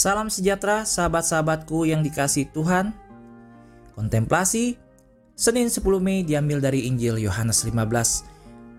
[0.00, 2.96] Salam sejahtera sahabat-sahabatku yang dikasih Tuhan.
[3.92, 4.80] Kontemplasi
[5.36, 8.24] Senin 10 Mei diambil dari Injil Yohanes 15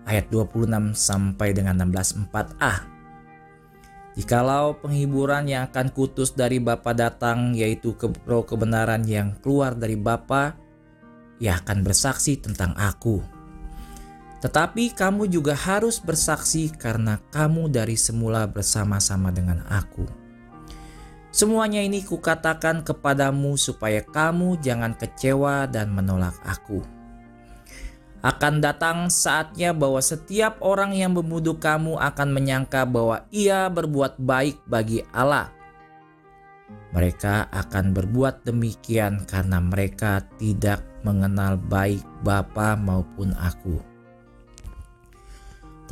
[0.02, 2.90] ayat 26 sampai dengan 16:4a.
[4.18, 7.94] Jikalau penghiburan yang akan kutus dari Bapa datang yaitu
[8.26, 10.58] roh kebenaran yang keluar dari Bapa,
[11.38, 13.22] ia akan bersaksi tentang aku.
[14.42, 20.21] Tetapi kamu juga harus bersaksi karena kamu dari semula bersama-sama dengan aku.
[21.32, 26.84] Semuanya ini kukatakan kepadamu supaya kamu jangan kecewa dan menolak aku.
[28.20, 34.60] Akan datang saatnya bahwa setiap orang yang memuduh kamu akan menyangka bahwa ia berbuat baik
[34.68, 35.48] bagi Allah.
[36.92, 43.91] Mereka akan berbuat demikian karena mereka tidak mengenal baik Bapa maupun aku.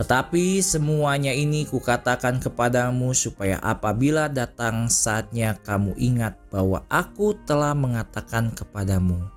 [0.01, 8.49] Tetapi semuanya ini kukatakan kepadamu supaya apabila datang saatnya kamu ingat bahwa aku telah mengatakan
[8.57, 9.29] kepadamu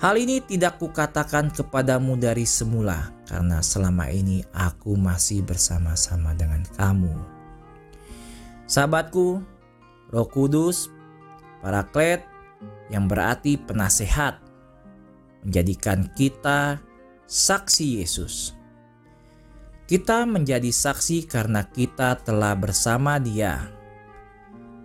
[0.00, 7.12] Hal ini tidak kukatakan kepadamu dari semula, karena selama ini aku masih bersama-sama dengan kamu.
[8.64, 9.44] Sahabatku,
[10.08, 10.88] Roh Kudus,
[11.60, 12.24] Paraklet,
[12.88, 14.40] yang berarti penasehat,
[15.44, 16.80] menjadikan kita
[17.28, 18.56] saksi Yesus.
[19.90, 23.58] Kita menjadi saksi karena kita telah bersama Dia,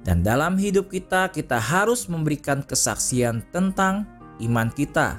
[0.06, 4.06] dan dalam hidup kita, kita harus memberikan kesaksian tentang
[4.38, 5.18] iman kita.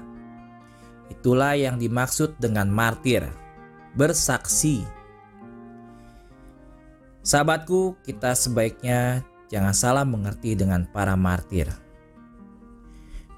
[1.11, 3.27] Itulah yang dimaksud dengan martir,
[3.99, 4.87] bersaksi.
[7.27, 11.67] Sahabatku, kita sebaiknya jangan salah mengerti dengan para martir.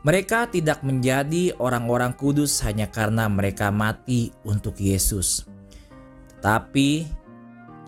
[0.05, 5.49] Mereka tidak menjadi orang-orang kudus hanya karena mereka mati untuk Yesus,
[6.39, 7.11] tetapi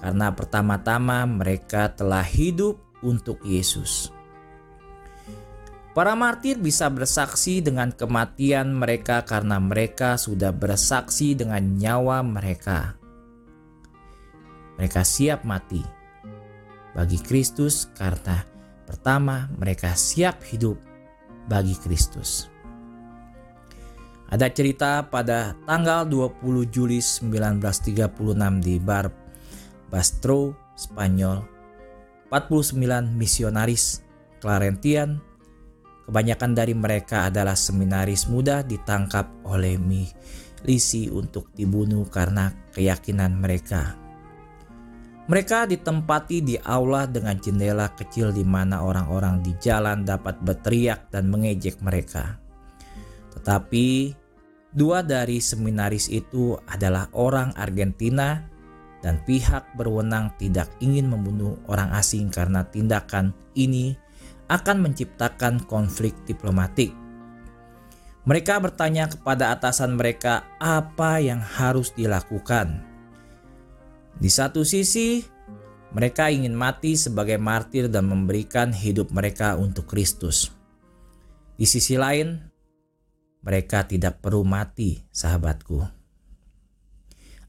[0.03, 4.11] karena pertama-tama mereka telah hidup untuk Yesus.
[5.95, 12.99] Para martir bisa bersaksi dengan kematian mereka karena mereka sudah bersaksi dengan nyawa mereka.
[14.75, 15.87] Mereka siap mati
[16.91, 18.43] bagi Kristus karena
[18.83, 20.75] pertama mereka siap hidup
[21.47, 22.50] bagi Kristus.
[24.31, 28.07] Ada cerita pada tanggal 20 Juli 1936
[28.63, 29.11] di Bar
[29.91, 31.43] Bastro, Spanyol.
[32.31, 34.07] 49 misionaris
[34.39, 35.19] Clarentian
[36.11, 43.95] Kebanyakan dari mereka adalah seminaris muda ditangkap oleh milisi untuk dibunuh karena keyakinan mereka.
[45.31, 51.31] Mereka ditempati di aula dengan jendela kecil di mana orang-orang di jalan dapat berteriak dan
[51.31, 52.43] mengejek mereka.
[53.37, 54.15] Tetapi
[54.75, 58.43] dua dari seminaris itu adalah orang Argentina
[59.01, 63.97] dan pihak berwenang tidak ingin membunuh orang asing karena tindakan ini
[64.51, 66.93] akan menciptakan konflik diplomatik.
[68.29, 72.85] Mereka bertanya kepada atasan mereka apa yang harus dilakukan.
[74.21, 75.25] Di satu sisi,
[75.97, 80.53] mereka ingin mati sebagai martir dan memberikan hidup mereka untuk Kristus.
[81.57, 82.50] Di sisi lain,
[83.41, 85.81] mereka tidak perlu mati, sahabatku.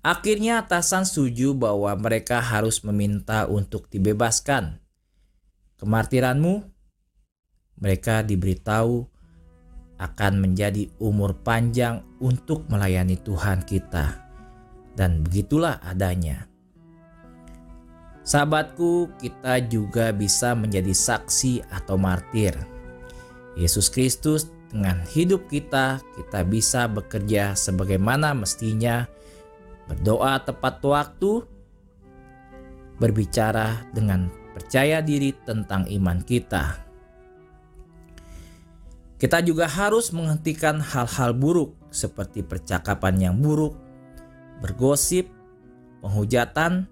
[0.02, 4.81] Akhirnya atasan setuju bahwa mereka harus meminta untuk dibebaskan.
[5.78, 6.66] Kemartiranmu
[7.78, 9.06] mereka diberitahu
[10.01, 14.25] akan menjadi umur panjang untuk melayani Tuhan kita.
[14.97, 16.50] Dan begitulah adanya.
[18.22, 22.53] Sahabatku, kita juga bisa menjadi saksi atau martir.
[23.57, 29.05] Yesus Kristus dengan hidup kita, kita bisa bekerja sebagaimana mestinya,
[29.91, 31.43] berdoa tepat waktu,
[32.97, 36.91] berbicara dengan percaya diri tentang iman kita
[39.21, 43.77] kita juga harus menghentikan hal-hal buruk seperti percakapan yang buruk,
[44.65, 45.29] bergosip,
[46.01, 46.89] penghujatan,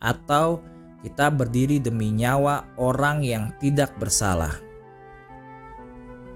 [0.00, 0.64] atau
[1.04, 4.56] kita berdiri demi nyawa orang yang tidak bersalah.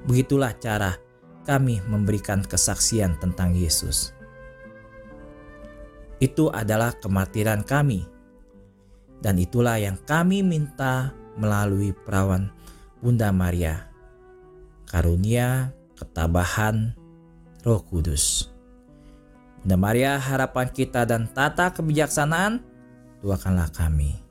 [0.07, 0.99] Begitulah cara
[1.47, 4.15] kami memberikan kesaksian tentang Yesus.
[6.23, 8.07] Itu adalah kematiran kami,
[9.19, 12.51] dan itulah yang kami minta melalui perawan
[13.03, 13.93] Bunda Maria
[14.93, 16.93] karunia, ketabahan,
[17.65, 18.53] roh kudus.
[19.65, 22.61] Bunda Maria harapan kita dan tata kebijaksanaan,
[23.25, 24.22] doakanlah kami.